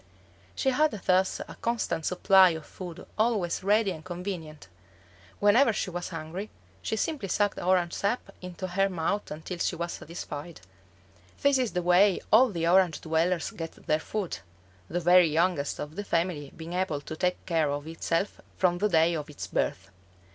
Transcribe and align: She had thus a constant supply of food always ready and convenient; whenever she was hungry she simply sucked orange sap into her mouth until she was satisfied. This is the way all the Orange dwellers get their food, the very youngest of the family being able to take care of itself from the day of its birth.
She 0.55 0.71
had 0.71 0.89
thus 1.03 1.41
a 1.47 1.53
constant 1.61 2.07
supply 2.07 2.49
of 2.57 2.65
food 2.65 3.05
always 3.19 3.63
ready 3.63 3.91
and 3.91 4.03
convenient; 4.03 4.67
whenever 5.39 5.71
she 5.71 5.91
was 5.91 6.09
hungry 6.09 6.49
she 6.81 6.95
simply 6.95 7.27
sucked 7.29 7.59
orange 7.59 7.93
sap 7.93 8.31
into 8.41 8.65
her 8.69 8.89
mouth 8.89 9.29
until 9.29 9.59
she 9.59 9.75
was 9.75 9.91
satisfied. 9.93 10.61
This 11.43 11.59
is 11.59 11.73
the 11.73 11.83
way 11.83 12.19
all 12.33 12.49
the 12.49 12.67
Orange 12.67 13.01
dwellers 13.01 13.51
get 13.51 13.73
their 13.85 13.99
food, 13.99 14.39
the 14.87 14.99
very 14.99 15.27
youngest 15.27 15.77
of 15.77 15.95
the 15.95 16.03
family 16.03 16.51
being 16.57 16.73
able 16.73 17.01
to 17.01 17.15
take 17.15 17.45
care 17.45 17.69
of 17.69 17.85
itself 17.85 18.41
from 18.57 18.79
the 18.79 18.89
day 18.89 19.13
of 19.13 19.29
its 19.29 19.45
birth. 19.45 19.91